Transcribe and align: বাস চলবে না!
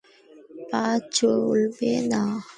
বাস 0.69 0.99
চলবে 1.15 1.91
না! 2.11 2.21